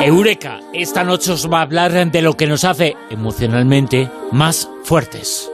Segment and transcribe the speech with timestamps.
[0.00, 5.50] Eureka, esta noche os va a hablar de lo que nos hace emocionalmente más fuertes.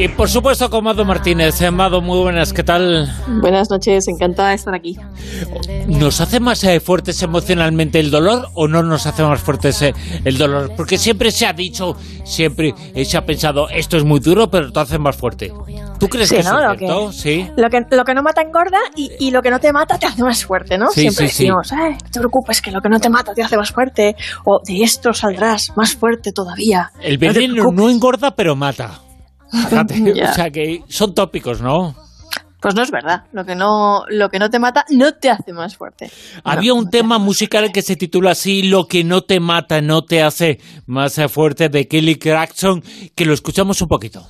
[0.00, 1.60] Y por supuesto con Mado Martínez.
[1.60, 3.06] Eh, Mado, muy buenas, ¿qué tal?
[3.42, 4.96] Buenas noches, encantada de estar aquí.
[5.88, 9.92] ¿Nos hace más eh, fuertes emocionalmente el dolor o no nos hace más fuertes eh,
[10.24, 10.72] el dolor?
[10.74, 12.72] Porque siempre se ha dicho, siempre
[13.04, 15.52] se ha pensado, esto es muy duro, pero te hace más fuerte.
[15.98, 17.12] ¿Tú crees que es cierto?
[17.12, 17.46] sí.
[17.58, 20.06] Lo que, lo que no mata engorda y, y, lo que no te mata te
[20.06, 20.88] hace más fuerte, ¿no?
[20.88, 23.58] Sí, siempre sí, decimos, no te preocupes, que lo que no te mata te hace
[23.58, 24.16] más fuerte.
[24.46, 26.90] O de esto saldrás más fuerte todavía.
[27.02, 29.02] El veneno no, no engorda, pero mata.
[30.30, 31.94] O sea que son tópicos, ¿no?
[32.60, 33.24] Pues no es verdad.
[33.32, 36.10] Lo que no, lo que no te mata no te hace más fuerte.
[36.44, 40.22] Había un tema musical que se titula así, Lo que no te mata no te
[40.22, 42.82] hace más fuerte, de Kelly Clarkson,
[43.14, 44.28] que lo escuchamos un poquito.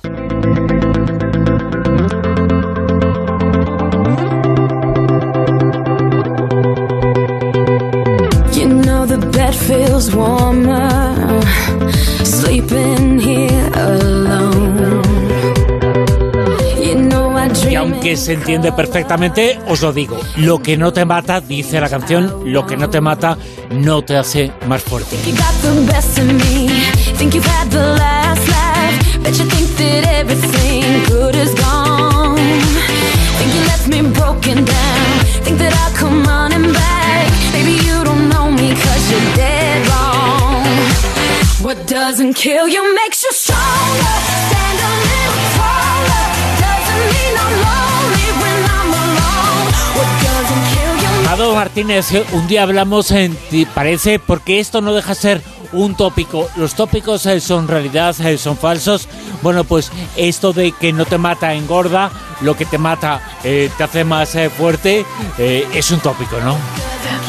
[18.11, 22.43] Aunque se entiende perfectamente, os lo digo, lo que no te mata, dice la canción,
[22.43, 23.37] lo que no te mata
[23.69, 25.15] no te hace más fuerte.
[41.63, 44.17] What doesn't kill you makes you stronger.
[44.49, 46.00] Stand a little taller.
[50.01, 50.23] Alone.
[50.23, 54.93] What doesn't kill you Mado Martínez, un día hablamos en ti, parece, porque esto no
[54.93, 56.49] deja ser un tópico.
[56.57, 59.07] Los tópicos eh, son realidad, eh, son falsos.
[59.41, 63.83] Bueno, pues esto de que no te mata engorda, lo que te mata eh, te
[63.83, 65.05] hace más fuerte,
[65.37, 66.57] es un tópico, ¿no?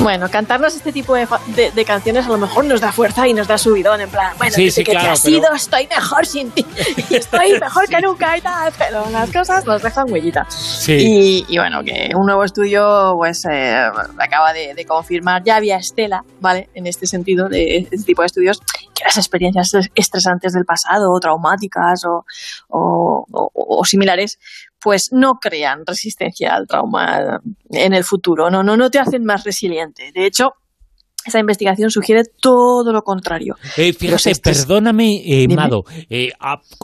[0.02, 3.34] Bueno, cantarnos este tipo de, de, de, canciones a lo mejor nos da fuerza y
[3.34, 5.36] nos da subidón, en plan, bueno, sí, desde sí, que claro, te has pero...
[5.36, 6.66] ido estoy mejor sin ti,
[7.10, 10.44] y estoy mejor que nunca y tal, pero las cosas nos dejan huellita.
[10.50, 10.92] Sí.
[10.92, 13.76] Y, y, bueno, que un nuevo estudio pues eh,
[14.18, 16.68] acaba de, de, confirmar, ya había estela, ¿vale?
[16.74, 21.20] En este sentido, de este tipo de estudios, que las experiencias estresantes del pasado, o
[21.20, 22.24] traumáticas o,
[22.68, 24.40] o, o, o similares,
[24.82, 29.44] pues no crean resistencia al trauma en el futuro, no, no, no te hacen más
[29.44, 30.10] resiliente.
[30.12, 30.50] De hecho,
[31.24, 33.54] esa investigación sugiere todo lo contrario.
[33.76, 36.30] Eh, fíjate, perdóname, eh, Mado, eh,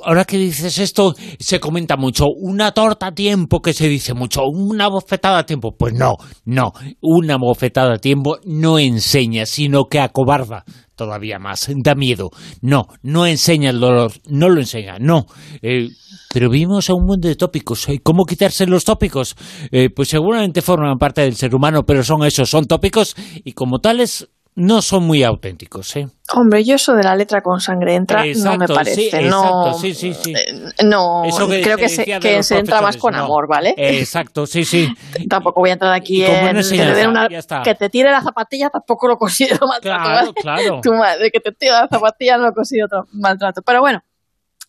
[0.04, 4.42] ahora que dices esto, se comenta mucho, una torta a tiempo que se dice mucho,
[4.44, 5.74] una bofetada a tiempo.
[5.76, 10.64] Pues no, no, una bofetada a tiempo no enseña, sino que acobarda
[10.98, 12.30] todavía más, da miedo.
[12.60, 15.24] No, no enseña el dolor, no lo enseña, no.
[15.62, 15.88] Eh,
[16.30, 17.86] pero vivimos a un mundo de tópicos.
[18.02, 19.34] ¿Cómo quitarse los tópicos?
[19.72, 23.78] Eh, pues seguramente forman parte del ser humano, pero son esos, son tópicos y como
[23.78, 26.08] tales no son muy auténticos, ¿eh?
[26.34, 29.08] Hombre, yo eso de la letra con sangre entra exacto, no me parece.
[29.08, 30.34] Sí, no, exacto, sí, sí, sí.
[30.34, 33.24] Eh, no, que creo que se, que se entra más con no.
[33.24, 33.72] amor, ¿vale?
[33.76, 34.92] Exacto, sí, sí.
[35.30, 37.28] Tampoco voy a entrar aquí en que te, una,
[37.62, 40.02] que te tire la zapatilla, tampoco lo considero maltrato.
[40.02, 40.32] Claro, ¿vale?
[40.34, 40.80] claro.
[40.82, 43.62] Tu madre, que te tire la zapatilla no lo considero maltrato.
[43.62, 44.02] Pero bueno,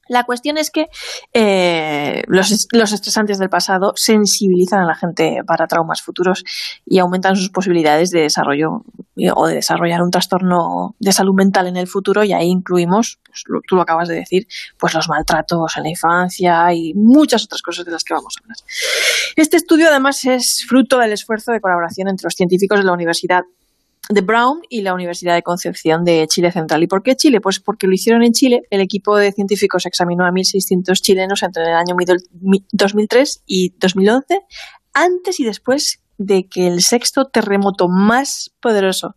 [0.10, 0.88] la cuestión es que
[1.34, 6.44] eh, los, los, estresantes del pasado sensibilizan a la gente para traumas futuros
[6.86, 8.84] y aumentan sus posibilidades de desarrollo
[9.16, 13.20] eh, o de desarrollar un trastorno de salud mental en el futuro y ahí incluimos,
[13.24, 17.46] pues, lo, tú lo acabas de decir, pues los maltratos en la infancia y muchas
[17.46, 18.58] otras cosas de las que vamos a hablar.
[19.36, 23.44] Este estudio además es fruto del esfuerzo de colaboración entre los científicos de la Universidad
[24.10, 26.82] de Brown y la Universidad de Concepción de Chile Central.
[26.82, 27.42] ¿Y por qué Chile?
[27.42, 28.64] Pues porque lo hicieron en Chile.
[28.70, 31.96] El equipo de científicos examinó a 1.600 chilenos entre el año
[32.72, 34.40] 2003 y 2011,
[34.94, 39.16] antes y después de que el sexto terremoto más poderoso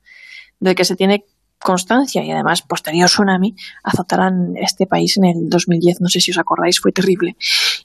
[0.61, 1.25] del que se tiene
[1.59, 6.01] constancia y además posterior tsunami azotaran este país en el 2010.
[6.01, 7.37] No sé si os acordáis, fue terrible.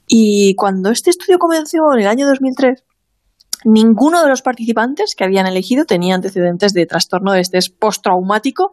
[0.08, 2.84] Y cuando este estudio comenzó en el año 2003,
[3.66, 8.72] ninguno de los participantes que habían elegido tenía antecedentes de trastorno de estrés postraumático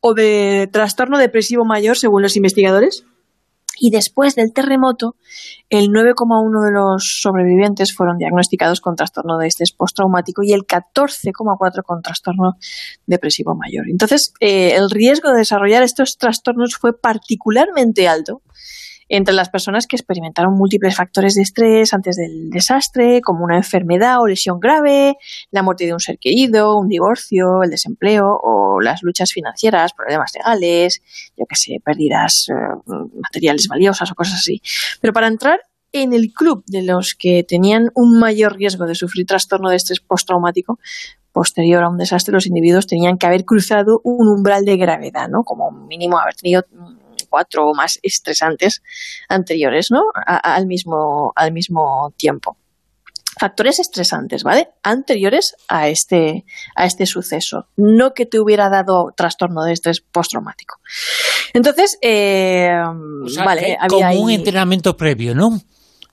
[0.00, 3.04] o de trastorno depresivo mayor, según los investigadores.
[3.80, 5.16] Y después del terremoto,
[5.68, 11.82] el 9,1 de los sobrevivientes fueron diagnosticados con trastorno de estrés postraumático y el 14,4
[11.84, 12.52] con trastorno
[13.06, 13.86] depresivo mayor.
[13.90, 18.42] Entonces, eh, el riesgo de desarrollar estos trastornos fue particularmente alto
[19.08, 24.20] entre las personas que experimentaron múltiples factores de estrés antes del desastre, como una enfermedad
[24.20, 25.16] o lesión grave,
[25.50, 30.32] la muerte de un ser querido, un divorcio, el desempleo o las luchas financieras, problemas
[30.34, 31.02] legales,
[31.36, 32.52] yo que sé, pérdidas eh,
[33.20, 34.60] materiales valiosas o cosas así.
[35.00, 35.60] Pero para entrar
[35.92, 40.00] en el club de los que tenían un mayor riesgo de sufrir trastorno de estrés
[40.00, 40.78] postraumático
[41.32, 45.42] posterior a un desastre, los individuos tenían que haber cruzado un umbral de gravedad, ¿no?
[45.44, 46.64] Como mínimo haber tenido
[47.34, 48.80] cuatro o más estresantes
[49.28, 50.02] anteriores, ¿no?
[50.14, 52.56] A- al, mismo, al mismo tiempo.
[53.40, 54.68] Factores estresantes, ¿vale?
[54.84, 56.44] Anteriores a este,
[56.76, 57.66] a este suceso.
[57.76, 60.76] No que te hubiera dado trastorno de estrés postraumático.
[61.52, 62.70] Entonces, eh,
[63.24, 65.60] O sea, vale, que había como un entrenamiento previo, ¿no?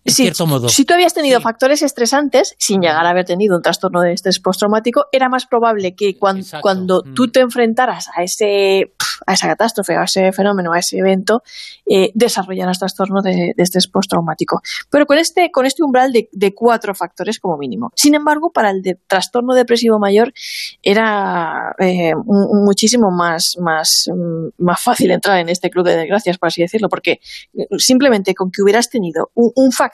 [0.03, 0.67] En Sí, cierto modo.
[0.67, 1.43] Si tú habías tenido Sí.
[1.43, 5.93] factores estresantes, sin llegar a haber tenido un trastorno de estrés postraumático, era más probable
[5.95, 6.61] que cuan- Exacto.
[6.63, 7.13] cuando Mm.
[7.13, 8.93] tú te enfrentaras a ese
[9.27, 11.43] a esa catástrofe, a ese fenómeno, a ese evento,
[11.85, 14.61] eh, desarrollaras trastorno de, de estrés postraumático.
[14.89, 17.91] Pero con este, con este umbral de, de cuatro factores como mínimo.
[17.95, 20.33] Sin embargo, para el de trastorno depresivo mayor
[20.81, 26.37] era eh, mu- muchísimo más, más, mm, más fácil entrar en este club de desgracias,
[26.39, 27.19] por así decirlo, porque
[27.53, 29.90] eh, simplemente con que hubieras tenido un, un factor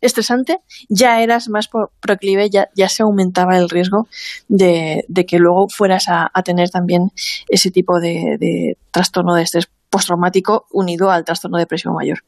[0.00, 4.08] estresante, ya eras más pro- proclive, ya, ya se aumentaba el riesgo
[4.48, 7.10] de, que luego fueras a, tener también
[7.48, 12.22] ese tipo de, de trastorno de estrés postraumático unido al trastorno depresivo mayor.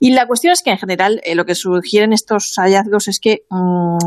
[0.00, 3.42] Y la cuestión es que en general eh, lo que sugieren estos hallazgos es que
[3.50, 3.98] mm,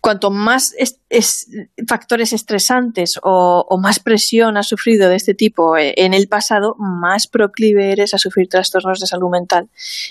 [0.00, 1.46] cuanto más es- es-
[1.88, 6.74] factores estresantes o, o más presión has sufrido de este tipo eh, en el pasado,
[6.78, 9.68] más proclive eres a sufrir trastornos de salud mental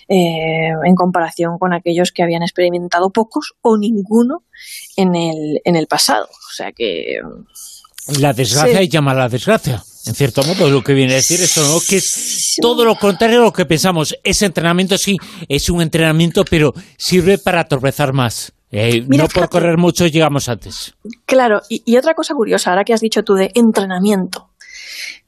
[0.08, 4.44] eh, en comparación con aquellos que habían experimentado pocos o ninguno
[4.96, 6.26] en el, en el pasado.
[6.26, 7.18] O sea que
[8.20, 8.88] La desgracia Sí.
[8.90, 9.84] llama a la desgracia.
[10.06, 11.80] En cierto modo, lo que viene a decir eso, ¿no?
[11.88, 14.16] Que es todo lo contrario a lo que pensamos.
[14.24, 18.53] Ese entrenamiento sí, es un entrenamiento, pero sirve para tropezar más.
[18.76, 20.96] Eh, Mira, no por correr mucho llegamos antes.
[21.28, 24.50] Claro, y, y otra cosa curiosa, ahora que has dicho tú de entrenamiento.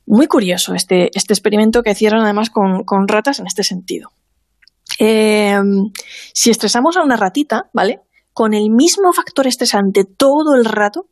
[0.08, 4.10] Muy curioso este, este experimento que hicieron además con, con ratas en este sentido.
[5.00, 5.60] Eh,
[6.34, 8.02] si estresamos a una ratita, ¿vale?
[8.34, 11.08] Con el mismo factor estresante todo el rato,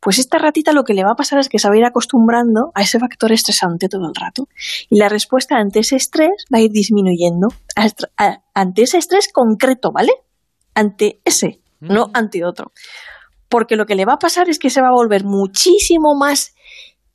[0.00, 1.84] pues esta ratita lo que le va a pasar es que se va a ir
[1.84, 4.48] acostumbrando a ese factor estresante todo el rato.
[4.88, 7.48] Y la respuesta ante ese estrés va a ir disminuyendo
[8.16, 10.12] a- ante ese estrés concreto, ¿vale?
[10.74, 12.72] Ante ese, no ante otro
[13.48, 16.54] porque lo que le va a pasar es que se va a volver muchísimo más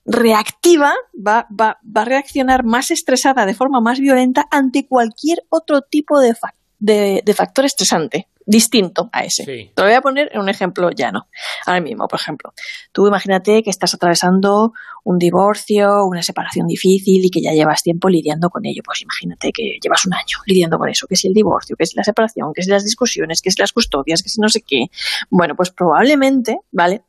[0.05, 5.81] reactiva, va, va, va a reaccionar más estresada de forma más violenta ante cualquier otro
[5.81, 9.43] tipo de, fa- de, de factor estresante distinto a ese.
[9.43, 9.71] Sí.
[9.73, 11.27] Te lo voy a poner en un ejemplo llano.
[11.65, 12.53] Ahora mismo, por ejemplo,
[12.91, 14.73] tú imagínate que estás atravesando
[15.03, 18.81] un divorcio, una separación difícil y que ya llevas tiempo lidiando con ello.
[18.83, 21.95] Pues imagínate que llevas un año lidiando con eso, que si el divorcio, que si
[21.95, 24.85] la separación, que si las discusiones, que si las custodias, que si no sé qué.
[25.29, 27.03] Bueno, pues probablemente, ¿vale?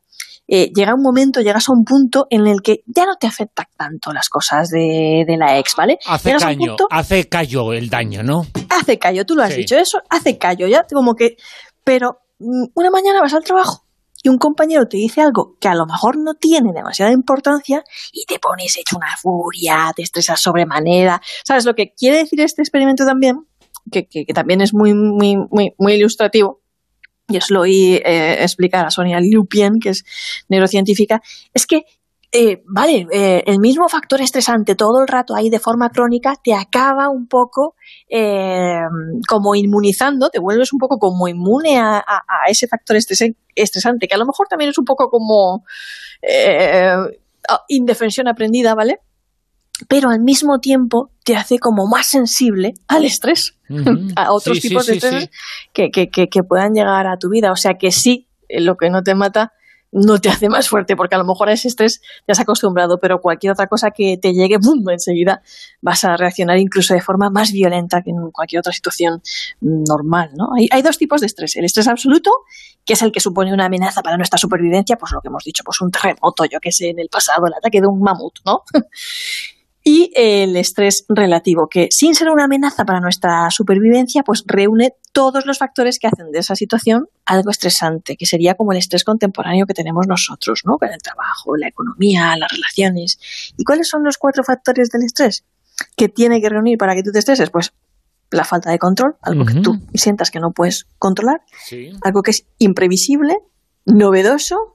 [0.47, 3.65] Eh, llega un momento, llegas a un punto en el que ya no te afectan
[3.75, 5.97] tanto las cosas de, de la ex, ¿vale?
[6.05, 8.45] Hace Llegas caño, punto- hace callo el daño, ¿no?
[8.69, 9.61] hace callo, tú lo has Sí.
[9.61, 11.37] dicho, eso hace callo, ya como que,
[11.83, 13.85] pero mm, una mañana vas al trabajo
[14.21, 18.25] y un compañero te dice algo que a lo mejor no tiene demasiada importancia y
[18.25, 21.21] te pones hecho una furia, te estresas sobremanera.
[21.43, 23.45] ¿Sabes lo que quiere decir este experimento también?
[23.91, 26.59] Que, que- que también es muy, muy, muy, muy ilustrativo.
[27.27, 30.03] Y os lo oí eh, explicar a Sonia Lupien, que es
[30.47, 31.21] neurocientífica,
[31.53, 31.85] es que
[32.37, 36.53] eh, vale, eh, el mismo factor estresante todo el rato ahí de forma crónica te
[36.53, 37.75] acaba un poco
[38.09, 38.81] eh,
[39.29, 42.03] como inmunizando, te vuelves un poco como inmune a,
[42.49, 45.63] ese factor estresante, que a lo mejor también es un poco como
[47.69, 48.99] indefensión aprendida, ¿vale?
[49.87, 53.57] Pero al mismo tiempo te hace como más sensible al estrés,
[54.15, 54.97] a otros Sí, sí, tipos de sí.
[54.99, 55.29] estrés
[55.73, 57.51] que, que, que, que puedan llegar a tu vida.
[57.51, 59.51] O sea que sí, eh, lo que no te mata
[59.91, 62.99] no te hace más fuerte, porque a lo mejor a ese estrés te has acostumbrado,
[62.99, 64.89] pero cualquier otra cosa que te llegue, ¡bum!
[64.89, 65.41] enseguida
[65.81, 69.21] vas a reaccionar incluso de forma más violenta que en cualquier otra situación
[69.61, 70.49] normal, ¿no?
[70.57, 71.55] Hay, hay dos tipos de estrés.
[71.55, 72.29] El estrés absoluto,
[72.83, 75.63] que es el que supone una amenaza para nuestra supervivencia, pues lo que hemos dicho,
[75.63, 78.63] pues un terremoto, yo que sé, en el pasado, el ataque de un mamut, ¿no?
[79.87, 85.45] Y el estrés relativo, que sin ser una amenaza para nuestra supervivencia, pues reúne todos
[85.45, 89.67] los factores que hacen de esa situación algo estresante, que sería como el estrés contemporáneo
[89.67, 90.79] que tenemos nosotros, ¿no?
[90.79, 93.19] Con el trabajo, la economía, las relaciones.
[93.57, 95.45] ¿Y cuáles son los cuatro factores del estrés
[95.95, 97.51] que tiene que reunir para que tú te estreses?
[97.51, 97.71] Pues
[98.31, 101.91] la falta de control, algo que tú sientas que no puedes controlar, Sí.
[102.01, 103.37] algo que es imprevisible,
[103.85, 104.74] novedoso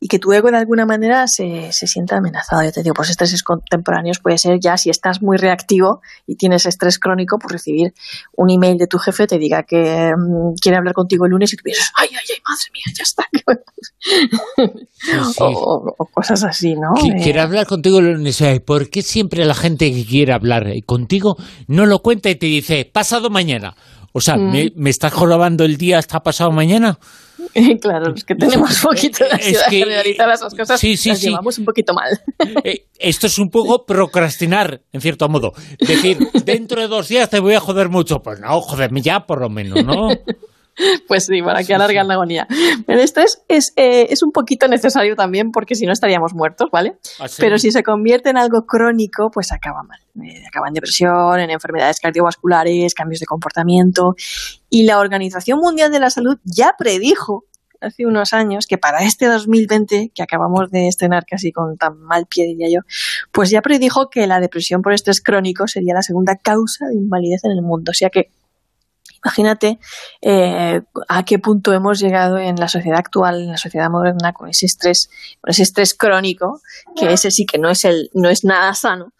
[0.00, 2.62] y que tu ego de alguna manera se, se sienta amenazado.
[2.62, 6.66] Yo te digo, pues estreses contemporáneos puede ser ya si estás muy reactivo y tienes
[6.66, 7.94] estrés crónico, pues recibir
[8.36, 11.56] un email de tu jefe te diga que mm, quiere hablar contigo el lunes y
[11.56, 13.24] tú piensas, ay, ay, ay, madre mía, ya está.
[15.00, 15.40] Sí, sí.
[15.40, 16.94] o, cosas así, ¿no?
[16.94, 18.64] Qui- Eh, Quiere hablar contigo, lo necesario.
[18.64, 21.36] ¿por qué siempre la gente que quiere hablar eh, contigo
[21.66, 23.74] no lo cuenta y te dice, pasado mañana?
[24.12, 24.50] O sea, Mm.
[24.52, 26.98] ¿me, me estás jorobando el día hasta pasado mañana?
[27.80, 31.18] claro, es que tenemos poquito de Es ansiedad que- generalizada, esas cosas sí, sí, las
[31.20, 31.28] sí.
[31.28, 32.18] llevamos un poquito mal.
[32.64, 35.52] Eh, esto es un poco procrastinar, en cierto modo.
[35.78, 38.20] Decir, dentro de dos días te voy a joder mucho.
[38.20, 40.08] Pues no, joderme ya por lo menos, ¿no?
[41.08, 42.46] Pues sí, para que alargan la agonía.
[42.86, 46.68] Pero esto es, es, eh, es un poquito necesario también porque si no estaríamos muertos,
[46.70, 46.98] ¿vale?
[47.18, 47.40] Así.
[47.40, 50.00] Pero si se convierte en algo crónico, pues acaba mal.
[50.24, 54.14] Eh, acaba en depresión, en enfermedades cardiovasculares, cambios de comportamiento.
[54.68, 57.44] Y la Organización Mundial de la Salud ya predijo
[57.80, 62.26] hace unos años que para este 2020, que acabamos de estrenar casi con tan mal
[62.26, 62.80] pie, diría yo,
[63.32, 67.44] pues ya predijo que la depresión por estrés crónico sería la segunda causa de invalidez
[67.44, 67.90] en el mundo.
[67.90, 68.32] O sea que
[69.24, 69.78] Imagínate
[70.22, 74.48] eh, a qué punto hemos llegado en la sociedad actual, en la sociedad moderna, con
[74.48, 75.10] ese estrés,
[75.40, 76.60] con ese estrés crónico,
[76.96, 79.12] que ese sí que no es el, no es nada sano,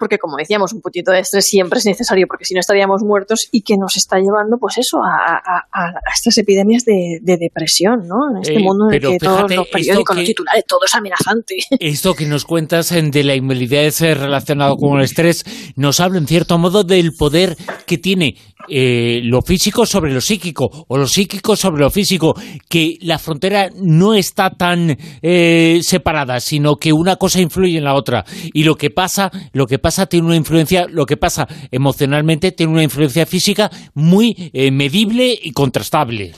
[0.00, 3.46] porque como decíamos, un poquito de estrés siempre es necesario, porque si no estaríamos muertos
[3.52, 7.36] y que nos está llevando, pues eso, a, a- a- a estas epidemias de, de
[7.38, 8.30] depresión, ¿no?
[8.34, 10.94] En este Eh, mundo en el que todos los periódicos, que- los titulares, todo es
[10.94, 11.56] amenazante.
[11.78, 15.44] Esto que nos cuentas en de la invalidez eh, relacionado con el estrés
[15.76, 18.36] nos habla en cierto modo del poder que tiene
[18.68, 22.34] eh, lo físico sobre lo psíquico o lo psíquico sobre lo físico,
[22.68, 27.94] que la frontera no está tan eh, separada, sino que una cosa influye en la
[27.94, 32.52] otra y lo que pasa, lo que pasa tiene una influencia, lo que pasa emocionalmente
[32.52, 36.32] tiene una influencia física muy eh, medible y contrastable.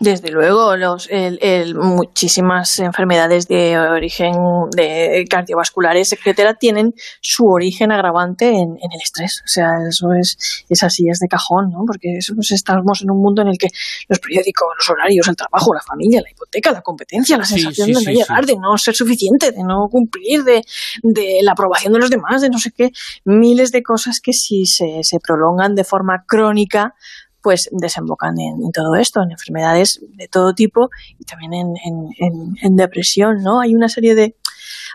[0.00, 4.34] Desde luego, los, el, el- muchísimas enfermedades de origen
[4.76, 9.40] de cardiovasculares, etcétera, tienen su origen agravante en, en el estrés.
[9.44, 11.84] O sea, eso es, es así, es de cajón, ¿no?
[11.86, 13.68] Porque eso, pues, estamos en un mundo en el que
[14.08, 17.92] los periódicos, los horarios, el trabajo, la familia, la hipoteca, la competencia, la sensación sí,
[17.94, 20.62] de sí, no llegar, de no ser suficiente, de no cumplir, de,
[21.04, 22.90] de la aprobación de los demás, de no sé qué,
[23.24, 26.94] miles de cosas que si se, se prolongan de forma crónica,
[27.44, 31.74] pues desembocan en, todo esto, en enfermedades de todo tipo y también en,
[32.62, 33.60] en- depresión, ¿no?
[33.60, 34.36] Hay una serie de...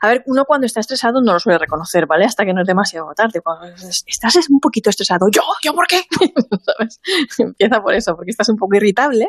[0.01, 2.25] A ver, uno cuando está estresado no lo suele reconocer, ¿vale?
[2.25, 3.39] Hasta que no es demasiado tarde.
[3.41, 5.41] Cuando es- estás es un poquito estresado, ¿yo?
[5.63, 6.01] ¿Yo por qué?
[6.65, 6.99] ¿Sabes?
[7.37, 9.27] Empieza por eso, porque estás un poco irritable.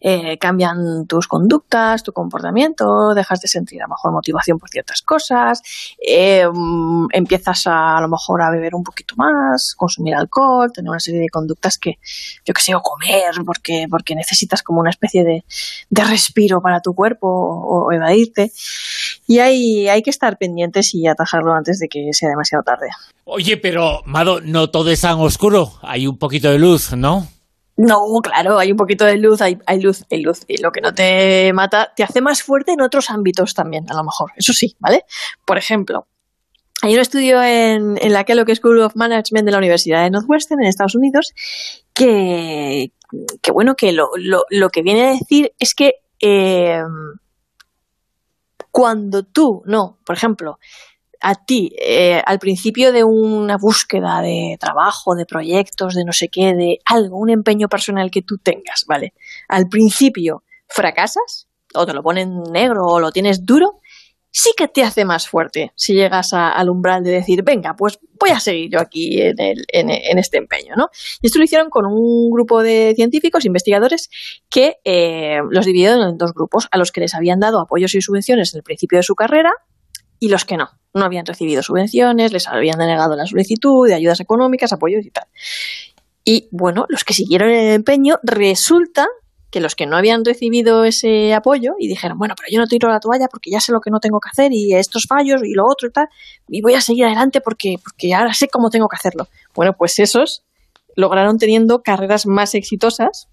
[0.00, 5.02] Eh, cambian tus conductas, tu comportamiento, dejas de sentir a lo mejor motivación por ciertas
[5.02, 5.62] cosas,
[6.04, 10.90] eh, mm, empiezas a, a lo mejor a beber un poquito más, consumir alcohol, tener
[10.90, 11.98] una serie de conductas que,
[12.44, 15.44] yo que sé, o comer, porque, porque necesitas como una especie de,
[15.90, 18.52] de respiro para tu cuerpo o, o evadirte.
[19.26, 22.88] Y hay, hay que estar pendientes y atajarlo antes de que sea demasiado tarde.
[23.24, 27.28] Oye, pero, Mado, no todo es tan oscuro, hay un poquito de luz, ¿no?
[27.82, 30.44] No, claro, hay un poquito de luz, hay, luz, hay luz.
[30.48, 33.94] Y lo que no te mata, te hace más fuerte en otros ámbitos también, a
[33.94, 34.32] lo mejor.
[34.36, 35.04] Eso sí, ¿vale?
[35.46, 36.06] Por ejemplo,
[36.82, 40.60] hay un estudio en, en la Kellogg School of Management de la Universidad de Northwestern,
[40.60, 41.32] en Estados Unidos,
[41.94, 42.92] que,
[43.40, 46.82] que bueno, que lo, lo, lo que viene a decir es que eh,
[48.70, 50.58] cuando tú, no, por ejemplo,
[51.20, 56.28] a ti, eh, al principio de una búsqueda de trabajo, de proyectos, de no sé
[56.28, 59.12] qué, de algo, un empeño personal que tú tengas, ¿vale?
[59.48, 63.80] Al principio fracasas, o te lo ponen negro, o lo tienes duro,
[64.32, 68.30] sí que te hace más fuerte si llegas al umbral de decir, venga, pues voy
[68.30, 70.88] a seguir yo aquí en, el- en- en este empeño, ¿no?
[71.20, 74.08] Y esto lo hicieron con un grupo de científicos, investigadores,
[74.48, 78.00] que eh, los dividieron en dos grupos, a los que les habían dado apoyos y
[78.00, 79.50] subvenciones en el principio de su carrera
[80.18, 80.70] y los que no.
[80.94, 85.24] No habían recibido subvenciones, les habían denegado la solicitud de ayudas económicas, apoyos y tal.
[86.24, 89.06] Y bueno, los que siguieron el empeño, resulta
[89.50, 92.88] que los que no habían recibido ese apoyo y dijeron, bueno, pero yo no tiro
[92.88, 95.54] la toalla porque ya sé lo que no tengo que hacer y estos fallos y
[95.54, 96.08] lo otro y tal,
[96.48, 99.26] y voy a seguir adelante porque, porque ahora sé cómo tengo que hacerlo.
[99.54, 100.44] Bueno, pues esos
[100.94, 103.28] lograron teniendo carreras más exitosas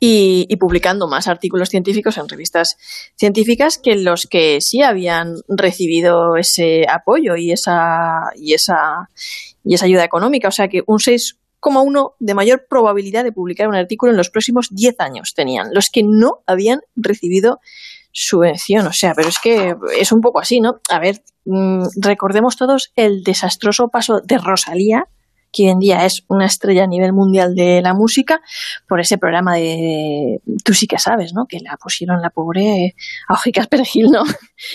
[0.00, 2.76] y, y publicando más artículos científicos en revistas
[3.16, 9.08] científicas que los que sí habían recibido ese apoyo y esa, y esa,
[9.64, 10.48] y esa ayuda económica.
[10.48, 14.68] O sea que un 6,1 de mayor probabilidad de publicar un artículo en los próximos
[14.70, 17.60] 10 años tenían los que no habían recibido
[18.12, 18.86] subvención.
[18.86, 20.80] O sea, pero es que es un poco así, ¿no?
[20.90, 25.08] A ver, mm, recordemos todos el desastroso paso de Rosalía
[25.56, 28.40] que hoy en día es una estrella a nivel mundial de la música,
[28.88, 31.46] por ese programa de Tú sí que sabes, ¿no?
[31.46, 32.94] Que la pusieron la pobre
[33.28, 34.22] a Ojicas Perejil, ¿no?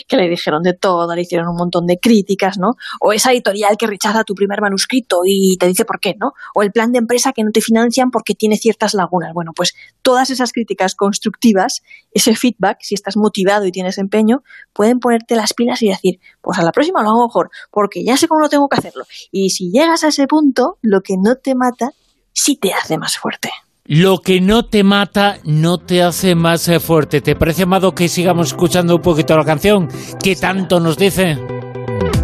[0.08, 2.72] Que le dijeron de todo, le hicieron un montón de críticas, ¿no?
[3.00, 6.34] O esa editorial que rechaza tu primer manuscrito y te dice por qué, ¿no?
[6.56, 9.34] O el plan de empresa que no te financian porque tiene ciertas lagunas.
[9.34, 15.00] Bueno, pues todas esas críticas constructivas, ese feedback, si estás motivado y tienes empeño, pueden
[15.00, 18.28] ponerte las pilas y decir, pues a la próxima lo hago mejor, porque ya sé
[18.28, 19.06] cómo no tengo que hacerlo.
[19.32, 21.92] Y si llegas a ese punto, lo que no te mata,
[22.34, 23.50] sí te hace más fuerte.
[23.94, 27.20] Lo que no te mata no te hace más eh, fuerte.
[27.20, 29.90] ¿Te parece, Amado, que sigamos escuchando un poquito la canción?
[30.24, 31.38] ¿Qué tanto nos dice?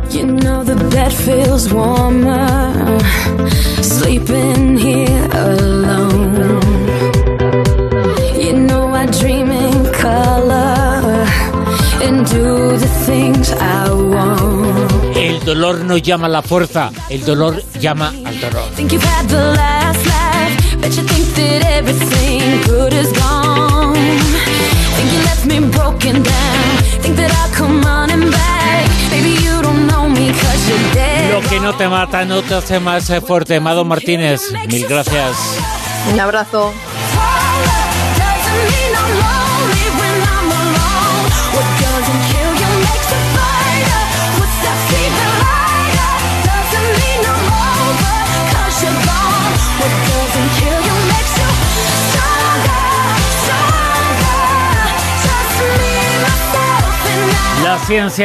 [0.09, 2.71] You know the bed feels warmer
[3.81, 6.57] sleeping here alone.
[8.39, 11.27] You know I dream in color
[12.01, 15.17] and do the things I want.
[15.17, 18.69] El dolor no llama a la fuerza, el dolor llama al dolor.
[20.87, 23.93] Bet you think that everything good is gone.
[24.95, 26.63] Think you left me broken down.
[27.03, 28.87] Think that I'll come running back.
[29.11, 31.33] Maybe you don't know me 'cause you're dead.
[31.33, 33.57] Lo que no te mata no te hace más eh, fuerte.
[33.57, 34.39] Amado Martínez,
[34.69, 35.35] mil gracias.
[36.13, 36.71] Un abrazo.
[57.85, 58.09] Ciencia